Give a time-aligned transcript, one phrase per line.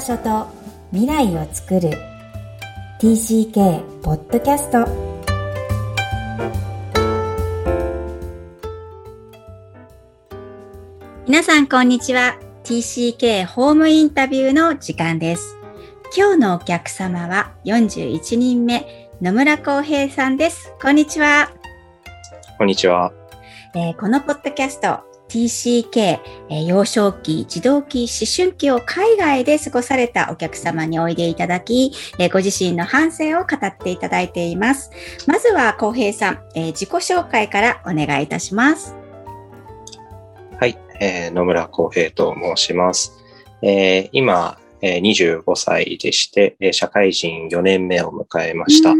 [0.00, 0.46] 場所と
[0.92, 1.90] 未来を作る。
[3.00, 4.86] TCK ポッドキャスト
[11.26, 12.38] 皆さんこんにちは。
[12.64, 15.58] TCK ホームインタビューの時間です。
[16.16, 20.72] 今日のお客様は41人目野村康平さんです。
[20.80, 21.50] こんにちは。
[22.56, 23.12] こんにちは、
[23.74, 34.90] えー、このポッドキャスト TCK、えー、幼少期、児童期、思春期を海外で過ごされたお客様においでいただき、えー、ご自身の反省を語っていただいています。
[35.28, 38.96] まずは、浩平さん、えー、自己紹介からお願いいたします。
[40.58, 43.12] はい、えー、野村浩平と申します。
[43.62, 48.94] えー、今、えー、25歳でして、えー、社会人4年目を迎えました。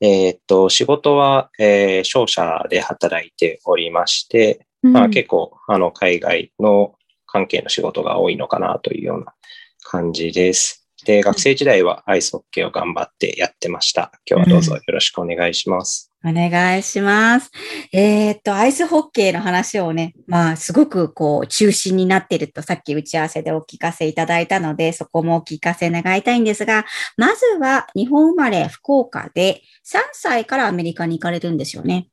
[0.00, 6.94] えっと、仕事は、えー、商社で働いておりまして、まあ、結構、あの、海外の
[7.26, 9.34] 関係の仕事が多いのかなというような
[9.82, 10.86] 感じです。
[11.04, 14.12] で、学生時代はアイスホッケーを頑張ってやってました。
[14.26, 16.10] 今日はどうぞよろしくお願いします。
[16.22, 17.50] お願いします。
[17.92, 26.84] えー、っと、アイスホッケーの話をね、まあ、すごくこう、中心になっていると、さっき打ち合わせでお聞かせいただいたので、そこもお聞かせ願いたいんですが、
[27.16, 32.08] まずは日本生まれ福岡で3歳からアメリカに行かれるんですよね。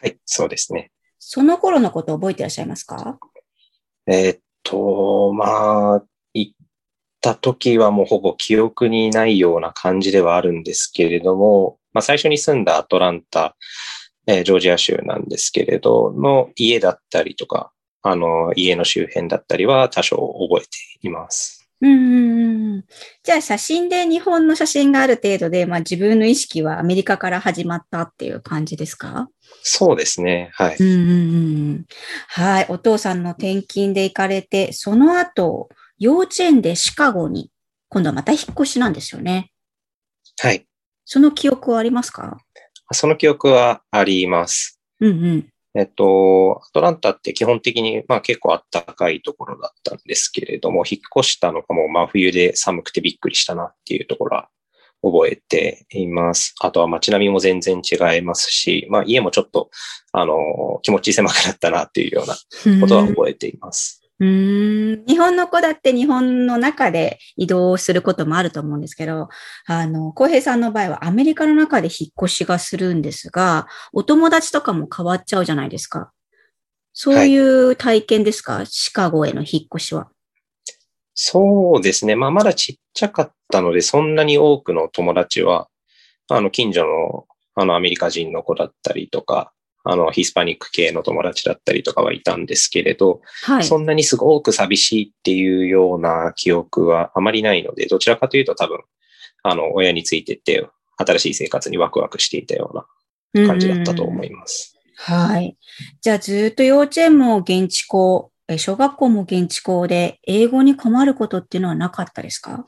[0.00, 0.92] はい、そうですね。
[1.24, 3.20] その頃のこと覚えてらっしゃいますか？
[4.08, 6.52] えー、っと、まあ、行っ
[7.20, 13.56] た時はもうほぼ記憶にないような感じではあるんですけれども、まあ最初に住んだアトランタ、
[14.26, 21.61] えー、ジョージア州なんですけれど、の家だったりとか、あの、家の周辺だったりは多少覚えています。
[21.82, 22.84] うん。
[23.24, 29.28] じゃあ写真で日本の写真がある程度で、まあ自分の意識はアメリカから始まったっていう感じですか？
[29.62, 30.50] そうですね。
[30.54, 30.76] はい。
[30.78, 30.92] うんう
[31.74, 31.86] ん
[32.28, 32.66] はい。
[32.68, 35.68] お父さんの転勤で行かれて、その後、
[35.98, 37.50] 幼稚園でシカゴに、
[37.88, 39.50] 今度はまた引っ越しなんですよね。
[40.40, 40.66] はい。
[41.04, 42.38] その記憶はありますか？
[42.92, 44.80] その記憶はあります。
[45.00, 45.51] うんうん。
[45.74, 54.48] えっと、アトランタって基本的に、まあ結構暖かいところだったんですけれども、引っ越したのがもう真冬で寒くてびっくりしたなっていうところは
[55.02, 56.54] 覚えています。
[56.60, 59.70] あとは街並みも全然違いますし、まあ家もちょっと、
[60.12, 60.36] あの、
[60.82, 62.36] 気持ち狭くなったなっていうような
[62.80, 64.01] ことは覚えています。
[64.22, 69.28] うん日本の子だって日本の中で移動することもあると思うんですけど、
[69.66, 76.12] あの、浩平さんの場合はアメリカの中で引っ越しがするんですが、お友達とかも変わっちゃうじゃないですか。
[76.92, 80.08] そういう体験ですか、はい、シカゴへの引っ越しは。
[81.14, 82.14] そうですね。
[82.14, 85.66] まあ、まだちっちゃかったので、そんなに多くの友達は、
[86.28, 89.52] あの、近所の、あの、アメリカ人の子だったりとか、
[89.84, 98.80] あの、ヒスパニック系の友達だったりとかはいたんですけれど、はい、そんなにすごく寂しいっていうような記憶はあまりないので、どちらかというと多分、
[99.42, 100.66] あの、親についてって、
[100.98, 102.70] 新しい生活にワクワクしていたよ
[103.34, 104.78] うな感じだったと思います。
[104.96, 105.56] はい。
[106.00, 112.66] じゃあずっと幼稚園も現地校、小学校も現地校で、英語に困ることっていうのはなかったですか？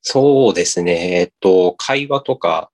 [0.00, 1.20] そうですね。
[1.20, 2.70] えっと、会話とか、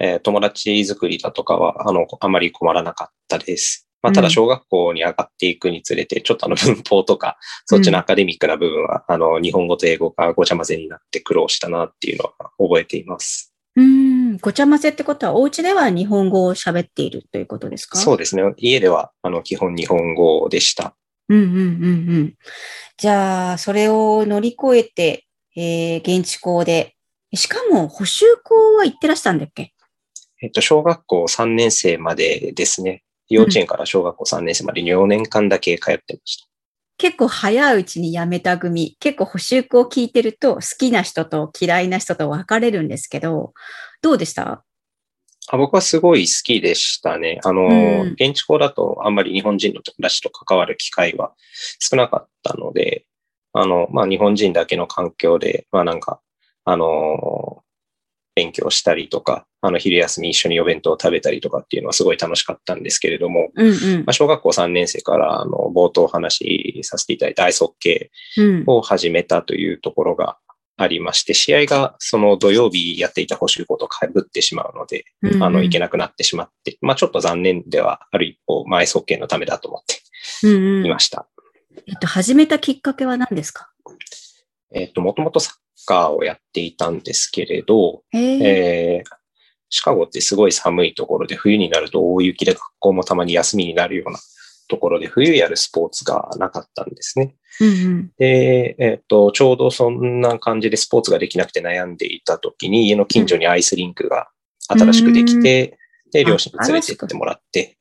[0.00, 3.88] えー、友達作りだとかは、あの、あまり困らなかったです。
[4.00, 7.36] まあ、ただ小学校に上がっていくにつれて、ちょっとあの 文法とか、
[7.66, 13.52] そっちのアカデミックな部分は、うん、あの、日本語と英語がごちゃ混ぜになって苦労したなっていうのは覚えています。
[13.74, 17.98] うん、ごちゃ混ぜってことは、お家では日本語を喋っているということですか？
[17.98, 18.42] そうですね。
[18.56, 20.94] 家では、あの、基本日本語でした。
[21.28, 21.58] うんうんうんう
[22.20, 22.34] ん。
[22.96, 25.24] じゃあ、それを乗り越えて、
[25.56, 26.94] えー、現地校で、
[27.34, 29.72] しかも補習校は行ってらしたんだっけ？
[30.40, 33.02] えっと、小学校3年生までですね。
[33.28, 36.48] 幼稚園から小学校3年生まで4年間だけ通ってました。
[36.96, 43.52] 結構早いうちに辞めた組、結構補習校を聞いてると好きな人と嫌いな人と分かれるんですけど、
[44.02, 44.64] どうでした？
[45.50, 47.40] あ僕はすごい好きでしたね。
[47.44, 47.68] あの、う
[48.04, 51.32] ん、現地校だとあんまり日本人の友達と関わる機会は
[51.78, 53.06] 少なかったので、
[53.52, 56.20] あの、まあ、日本人だけの環境で、まあ、なんか、
[56.64, 57.62] あの、
[58.38, 70.38] 勉強したりとか、あの、昼休み一緒にお弁当を食べたりとかっていうのはすごい楽しかったんですけれども、うんうん、まあ、小学校3年生から、あの、冒頭お話しさせていただいたアイスホッケーを始めたというところが
[70.76, 81.26] ありまして、試合がその土曜日やっていた補習校と被ってしまうので、うんうん、あの、行けなくなってしまって、まあ、ちょっと残念ではある一方、まあ、アイスホッケーのためだと思っていました。
[81.36, 83.72] うんうん、えっと、始めたきっかけは何ですか？
[84.72, 85.54] えっと、もともとサッ
[85.88, 89.04] カーをやっていたんですけれど、えー、
[89.70, 94.18] シカゴってすごい寒いところで冬になると大雪で学校もたまに休みになるような
[94.68, 97.34] ところで冬やるスポーツがなかったんですね。
[97.60, 104.28] うんうん、で、えっ、ー、と、ちょうどそんな感じでスポーツができなくて悩んでいた時に、家の近所にアイスリンクが
[104.68, 105.78] 新しくできて、
[106.12, 107.78] で、両親に連れて行ってもらって、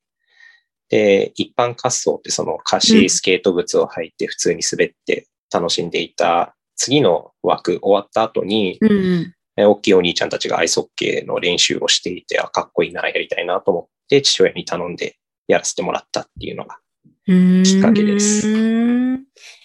[0.89, 16.77] で、一般滑走ってその貸しスケート靴を履いて普通に滑って楽しんでいた次の枠終わった後に、うんうん大きいお兄ちゃんたちがアイスホッケーの練習をしていて、あ、かっこいいな、やりたいなと思って父親に頼んでやらせてもらったっていうのが
[17.25, 18.47] きっかけです。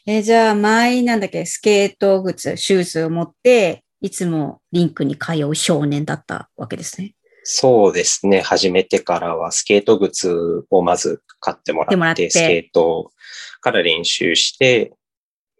[0.06, 7.15] えじゃあ、前なんだっけ、スケート靴、シューズを持って、いつもリンクに通う少年だったわけですね。
[7.44, 8.41] そうですね。
[8.41, 13.12] 始めてからはスケート靴をまず買ってもらって、もってスケート
[13.61, 14.93] から練習して、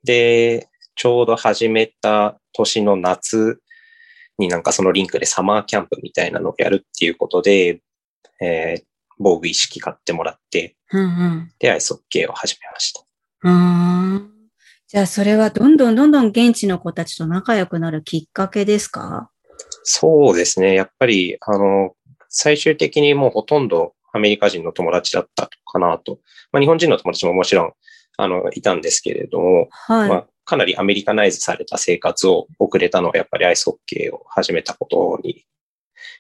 [0.05, 3.61] で、ちょうど始めた年の夏
[4.39, 7.81] になんかそのリンクでサマーキャンプみたいなのをやるっていうことで、
[8.41, 8.83] えー、
[9.19, 13.03] 防具意識買ってもらって、うんうん、で、アイスホッケーを始めました。
[13.45, 14.29] うん
[14.89, 19.31] じゃあ、それはどんどんどんどん現地の子たちと仲良くなるきっかけですか？
[19.85, 20.75] そうですね。
[20.75, 21.95] やっぱり、あの、
[22.29, 26.19] 最終的にもうほとんどアメリカ人の友達だったかなと。
[26.53, 27.73] まあ、日本人の友達ももちろん、
[28.19, 35.45] あの、いたんですけれども、はい、まあ、かなりアメリカナイズされた生活を送れたのは、やっぱりアイスホッケーを始めたことに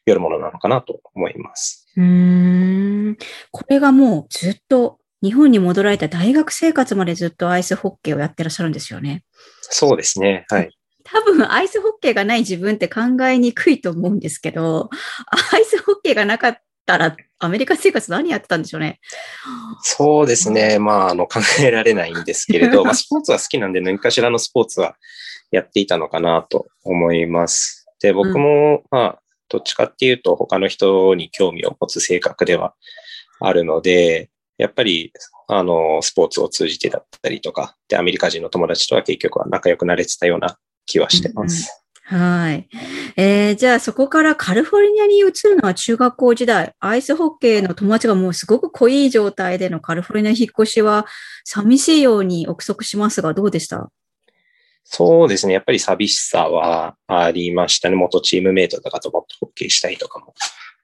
[0.06, 1.88] よるものなのかなと思います。
[1.96, 3.16] うん。
[3.50, 9.24] これがもうずっと日本に戻られた大学生活までずっとアイスホッケーをやってらっしゃるんですよね。
[9.62, 10.46] そうですね。
[10.48, 10.70] はい。
[11.04, 14.90] 多分アイスホッケーがない自分って考えにくいと思うんですけど、
[15.52, 19.00] アイスホッケーがなかったらアメリカ生活何やってたんでしょうね。
[19.82, 20.78] そうですね。
[20.78, 24.96] まあ、あの、考えられないんですけれど、 まあ、スポーツは好きなんで何かしらのスポーツは
[25.50, 27.86] やっていたのかなと思います。
[28.00, 32.74] で、僕も、うん、まあ、どっちかっていうと他の人に興味を持つ性格では
[33.40, 35.12] あるので、やっぱり、
[35.48, 40.56] あの、スポーツを通じてだったりとか、で、アメリカ人の友達とは結局は仲良くなれてたような
[40.86, 41.68] 気はしてます。
[41.68, 42.68] うんうん、はい。
[43.16, 51.06] えー、じゃあそこからカリフォルニアに移るのは中学校時代、アイスホッケーの友達がもうすごく濃い状態でのカリフォルニア引っ越しは
[51.44, 53.88] 寂しいように憶測しますが、どうでした？
[54.84, 55.54] そうですね。
[55.54, 57.94] やっぱり寂しさはありましたね。
[57.94, 60.34] 元チームメイトとかともっとホッケーしたいとかも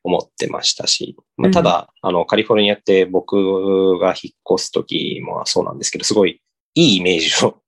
[0.05, 1.17] 思ってましたし。
[1.37, 6.41] まあ、ただ、うん、あの、カリフォルニアって僕が引っ越す時もそうなんですけど、すごい
[6.75, 7.61] いいイメージを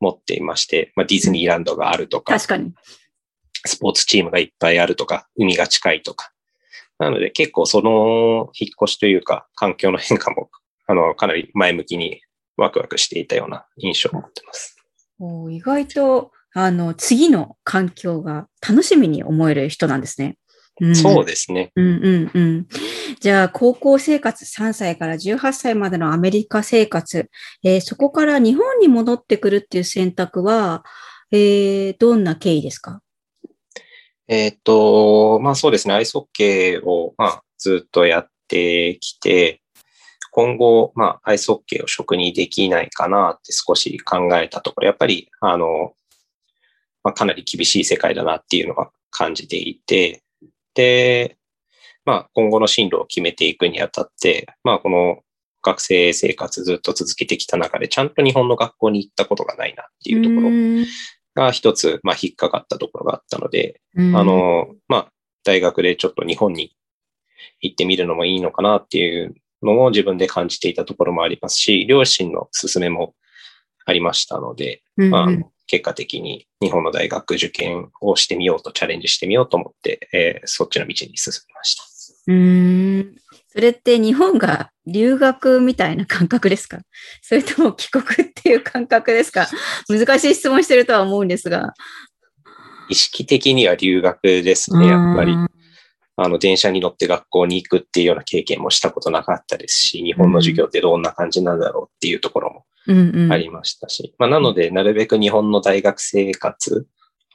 [0.00, 2.72] 持っていまして、まあ、ディズニーランドがあるとか、確かに。
[3.64, 6.32] スポーツチームがいっぱいあるとか、海が近いとか。
[6.98, 10.50] なので結構その引っ越しというか、環境の変化も、
[10.86, 12.22] あの、かなり前向きに
[12.56, 14.76] ワクワクしていたような印象を持ってます。
[15.18, 20.38] お意外と、あの、次の環境が楽しみに思える人なんですね。
[20.80, 21.72] うん、そうですね。
[21.74, 22.66] うんうんうん。
[23.20, 27.30] じゃあ、高校生活3歳から18歳までのアメリカ生活、
[27.62, 30.84] えー、そこから日本に戻ってくるっていう選択は、
[31.32, 33.00] えー、どんな経緯ですか？
[34.28, 39.62] えっ、と、まあそうですね、アイスホッケーを、まあ、ずっとやってきて、
[40.30, 45.94] 今後、まあ、アイスホッケーを職にできないかなって少し考えたところ、やっぱり、あの、
[47.02, 50.22] まあ、かなり厳しい世界だなっていうのは感じていて、
[50.74, 51.38] で、
[52.06, 55.18] まあ、今後の進路を決めていくにあたって、まあ、この
[55.62, 65.12] 学生生活ずっと続けてきた中で、ちゃんと日本の学校に行ったことがないなっていうところが一つ、まあ、引っかかったところがあったので、あの、まあ、
[65.44, 66.76] 大学でちょっと日本に
[67.60, 73.14] 行ってみるのもいいのかなっていうのを自分で感じていたところもありますし、両親の勧めも
[73.84, 75.26] ありましたので、うんまあ、
[75.66, 81.95] 結果的に日本の大学受験をしてみようとチャレンジしてみようと思って、えー、そっちの道に進みました。
[82.26, 83.16] うん。
[83.48, 86.78] それって日本が留学みたいな感覚ですか？
[87.22, 89.48] それとも帰国っていう感覚ですか？
[89.88, 91.74] 難しい質問してるとは思うんですが。
[92.88, 95.32] 意識的には留学ですね、やっぱり。
[96.18, 102.64] あの、電車に乗って学校に行くっていうような経験もしたことなかったですし、日本の授業ってどんな感じなんだろうっていうところも
[103.32, 106.86] ありましたし、まあ、なので、なるべく日本の大学生活、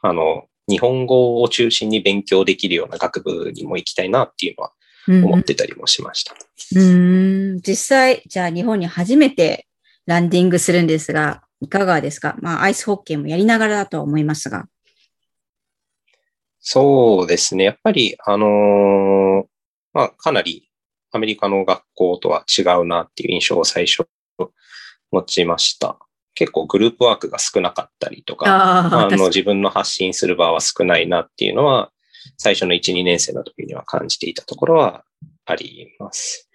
[0.01, 4.71] あの、日本語を中心に勉強できるような学部にも行きたいなっていうのは
[5.07, 6.35] 思ってたりもしました。
[6.75, 9.67] うん、ん、実際、じゃあ日本に初めて
[10.05, 12.35] ランディングするんですが、いかがですか？
[12.41, 14.65] まあ、アイスホッケーもやりながらだとは思いますが。
[16.59, 17.63] そうですね。
[17.63, 19.43] やっぱり、あのー、
[19.93, 20.69] まあ、かなり
[21.11, 24.07] アメリカの学校とは違うなっていう印象を最初
[25.11, 25.97] 持ちました。
[26.33, 28.45] 結構グループワークが少なかったりとか、
[28.85, 31.91] あの自分の発信する場は少ないなっていうのは、
[32.37, 35.03] 最初の1、2年生の時には感じていたところは
[35.45, 36.49] あります。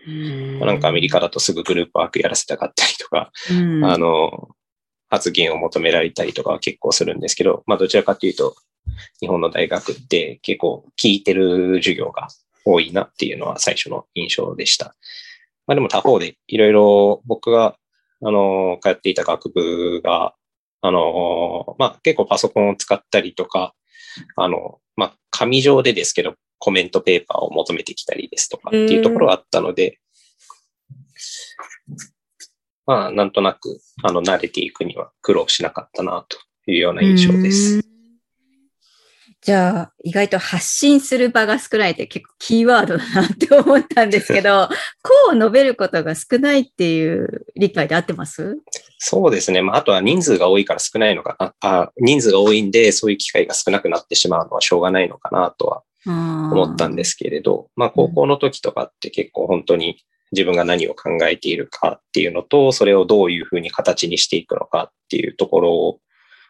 [0.60, 4.48] なんかアメリカだとすぐグループワークやらせたかったりとか、うん、あの、
[5.08, 8.56] 発言を求められたりとかは結構するんですけど、まあどちらかというと、
[9.20, 12.28] 日本の大学って結構聞いてる授業が
[12.64, 14.94] 多いなっていうのは最初の印象でした。
[15.66, 17.76] まあでも他方でいろいろ僕が、
[18.22, 20.34] あの、通っていた学部が、
[20.80, 23.74] あの、まあ結構パソコンを使ったりとか、
[24.36, 29.98] あの、まあ紙上でですけど、コメントペーパーを求めてきたりですとかっていうところがあったので、
[32.86, 36.38] まあなんとなく、あの、慣れていくには苦労しなかったなと
[36.70, 37.95] いうような印象です。
[39.42, 44.68] じゃあ、意外と発信する場が少ないって結構キーワードだなって思ったんですけど、
[45.02, 48.58] こう述べることが少ないっていう理解で合ってます？
[48.98, 49.62] そうですね。
[49.62, 51.54] まあ、あとは人数が多いから少ないのかな。
[51.60, 59.98] あ人数が多いんで、そういう機会が少なくなってしまうのはしょうがないのかなとは思ったんですけれど、まあ、高校の時とかって結構本当に
[60.32, 66.00] 自分が何を考えているかっていうのと、それをどういうふうに形にしていくのかっていうところを、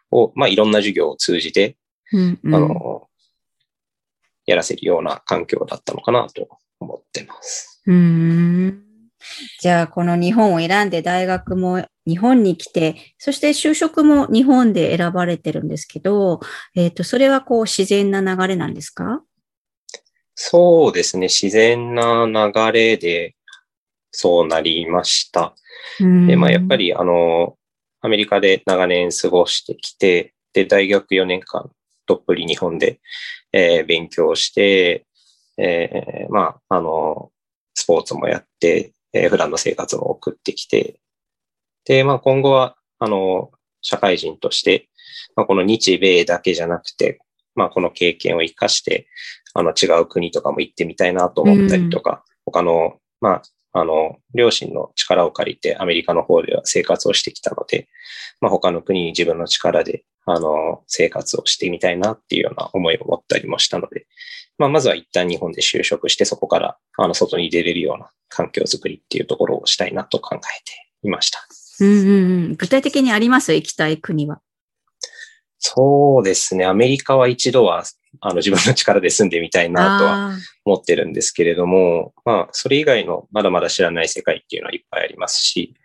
[0.09, 1.75] をまあ、いろんな授業を通じて、
[2.13, 3.07] うんうん、あの、
[4.45, 6.47] やらせるような環境だったのかなと
[6.79, 7.81] 思ってます。
[7.85, 8.83] うん。
[9.59, 16.39] じゃあ、この日本を選んで大学も日本に来て、そして就職も日本で選ばれてるんですけど、
[16.75, 19.21] えっ、ー、と、それはこう自然な流れなんですか？
[20.35, 21.27] そうですね。
[21.27, 23.35] 自然な流れで
[24.11, 25.55] そうなりました。
[25.99, 27.55] で、まあ、やっぱり、あの、
[28.01, 31.71] アメリカで長年過ごしてきて、で、大学4年間、
[32.07, 32.99] どっぷり日本で、
[33.51, 35.05] えー、勉強して、
[35.57, 37.31] えー、まあ、あの、
[37.73, 40.99] スポーツもやって、えー、普段の生活も送ってきて、
[41.85, 44.89] で、まあ、今後は、あの、社会人として、
[45.35, 47.19] まあ、この日米だけじゃなくて、
[47.55, 49.07] まあ、この経験を活かして、
[49.53, 53.41] あの、違う国とかも行ってみたいなと思ったりとか、うん、他の、ま
[53.73, 57.87] あ、あの、両親の力を借りてアメリカの方では生活をしてきたので、
[58.41, 64.05] まあ、他の国に自分の力で、あの、生活をしてみたいなっていうような思いを持ったりもしたので、
[64.57, 71.47] まあ、まずは一旦日本で就職して、そこから、あの、外に出れるような環境づくりっていうところをしたいなと考えていました。
[71.79, 72.13] うんうんう
[72.49, 73.53] ん、具体的にあります？
[73.53, 74.41] 行きたい国は。
[75.59, 76.65] そうですね。
[76.65, 77.83] アメリカは一度は、
[78.19, 80.31] あの、自分の力で住んでみたいなとは
[80.65, 85.75] 思ってるんですけれども、まあ、それ以外のまだまだ知らない世界っていうのはいっぱいありますし、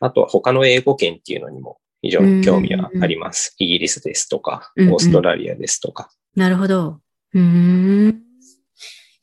[0.00, 3.54] あとは他の英語圏っていうのにも非常に興味はあります。
[3.58, 6.10] イギリスですとか、オーストラリアですとか。
[6.36, 7.00] なるほど。
[7.34, 8.22] うん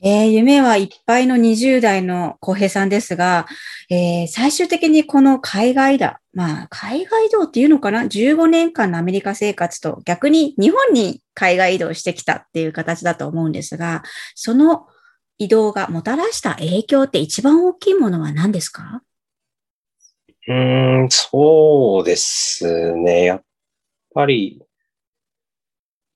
[0.02, 3.48] えー、夢はいっぱいの20代の浩平さんですが、
[3.90, 6.22] えー、最終的にこの海外だ。
[6.34, 14.04] まあ、海外移動っていうのかな ?15 年間のアメリカ生活と逆に日本に海外移動してきたっていう形だと思うんですが、
[14.36, 14.86] その
[15.38, 19.02] 移動がもたらした影響って一番大きいものは何ですか？
[20.48, 20.54] う
[21.06, 23.26] ん、そうですね。
[23.26, 23.44] やっ
[24.14, 24.62] ぱり、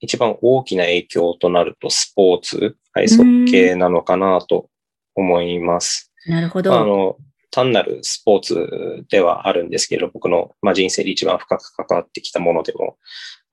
[0.02, 4.70] 一番大きな影響となるとスポーツ、アイスホッケーなのかなと
[5.16, 6.12] 思います。
[6.28, 6.80] なるほど。
[6.80, 7.18] あの、
[7.52, 12.98] 単なるスポーツではあるんですけど、僕の、まあ、人生で一番深く関わってきたものでも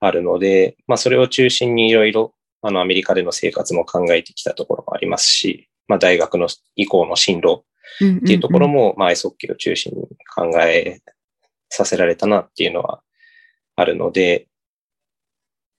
[0.00, 7.64] あるので、まあ、それを中心にいろいろ、あの、アメリカでの生活も考えてきたところもありますし、まあ、大学の以降の進路
[8.04, 10.02] っていうところも、まあ、アイスホッケーを中心に
[10.34, 11.00] 考え
[11.68, 13.00] させられたなっていうのは
[13.76, 14.46] あるので、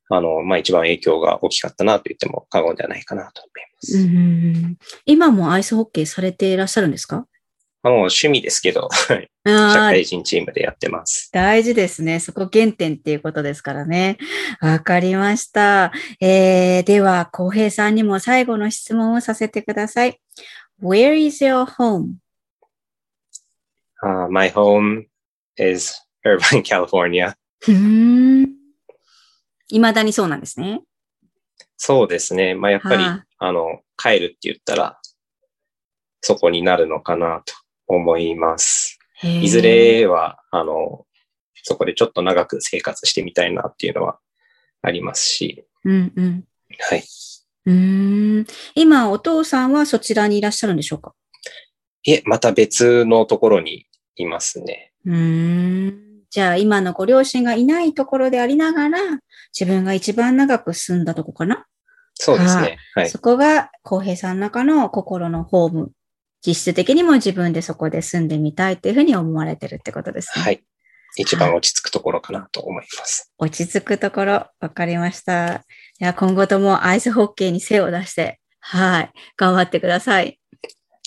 [0.10, 3.98] あの、まあ、一番影響が大きかったなと言っても過言ではないかなと思います。
[3.98, 7.26] うん今もアイスホッケーされていらっしゃるんですか？
[7.84, 8.90] あの、趣味ですけど、
[9.46, 11.30] 社会人チームでやってます。
[11.32, 12.20] 大事ですね。
[12.20, 14.18] そこ原点っていうことですからね。
[14.62, 15.94] わかりました。
[16.20, 20.20] えー、では、浩平さんにも最後の質問をさせてください。
[20.80, 22.20] Where is your home?
[24.04, 25.08] Uh, my home
[25.58, 25.94] is
[26.24, 27.36] Irvine, California.
[29.70, 30.82] いまだにそうなんですね。
[31.78, 32.54] そうですね。
[32.56, 35.00] まあ、やっぱり、はあの、帰るって言ったら、
[36.22, 37.54] そこになるのかなと
[37.88, 39.00] 思います。
[39.24, 41.06] いずれは、あの、
[41.64, 44.20] そこでちょっと長く生活してみたいなっていうのは
[44.82, 46.44] ありますし、うんうん。
[46.80, 47.04] はい。
[47.68, 48.46] うーん
[48.76, 51.14] 今、お父さんはそちらにいらっしゃるんでしょうか？
[52.04, 54.94] いえ、また別のところにいますね。
[55.06, 59.00] うーんじゃあ、今のご両親がいないところでありながら、
[59.58, 61.66] 自分が一番長く住んだとこかな、
[62.16, 62.78] そうですね。
[62.96, 63.10] はい。
[63.10, 65.92] そこが、浩平さんの中の心のホーム。
[66.46, 70.44] 実質的にも自分でそこで住んでみたいというふうに思われてるってことですね。
[70.44, 70.64] はい。
[71.16, 73.34] 一番落ち着くところかなと思います。
[73.40, 75.64] 落ち着くところ、わかりました。
[76.00, 80.40] では今後ともアイスホッケーに背を出して、はい、頑張ってください。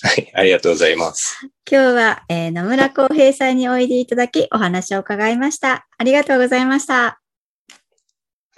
[0.03, 1.37] はい、ありがとうございます。
[1.69, 5.87] 今日は、えー、野村康平さんにおいでいただきお話を伺いました。
[5.97, 7.05] ありがとうございました。
[7.05, 7.19] あ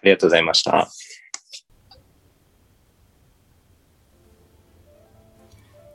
[0.03, 0.89] りがとうございました。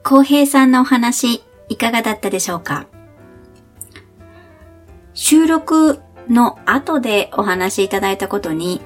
[0.04, 2.86] 康平さんのお話、いかがだったでしょうか？
[5.14, 8.80] 収録の後でお話しいただいたことに、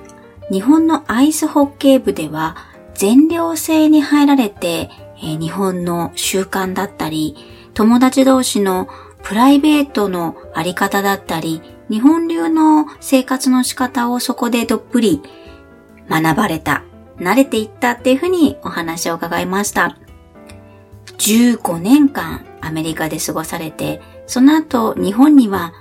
[0.53, 2.59] 日本のアイスホッケー部では
[2.95, 7.37] 全寮制に入られて、え、日本の習慣だったり、
[7.73, 8.87] 友達同士の
[9.23, 15.23] プライベートのあり方だったり、日本流の生活の仕方をそこでどっぷり
[16.11, 16.85] 学ばれた、
[17.17, 19.97] 慣れていったっていうふうにお話を伺いました。
[21.17, 25.73] 15年間アメリカで過ごされて、その後日本には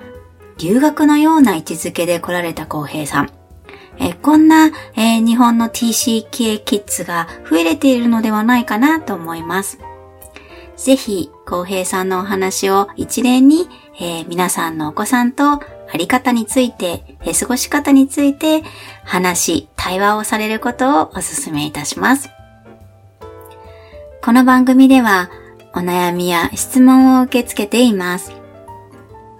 [0.57, 3.40] 留学のような位置づけで来られた浩平さん。
[4.03, 9.77] えこんな、え、日本の TCK キッズが増えれているのではないかなと思います。
[10.75, 15.61] ぜひ、浩平さんのお話を一連に、えー、皆さんのお子さんとあ
[15.95, 18.63] り方について、え、過ごし方について
[19.03, 22.31] 話、対話をされることをお勧めいたします。
[24.23, 25.29] この番組では、
[25.75, 28.31] お悩みや質問を受け付けています。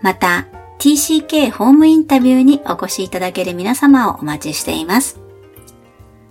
[0.04, 0.46] また、
[0.82, 5.20] TCK ホームインタビューにお越しいただける皆様をお待ちしています。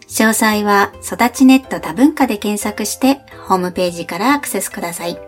[0.09, 5.21] 詳細は育ちネット多文化で検索してホームページからアクセスください。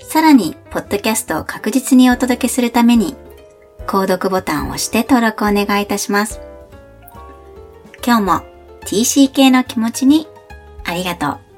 [0.00, 3.14] さらに、ポッドキャストを確実にお届けするために、
[3.86, 6.40] 購読ボタンを押して登録お願いいたします。
[8.04, 8.32] 今日も
[8.80, 10.26] TCK の気持ちに
[10.82, 11.49] ありがとう。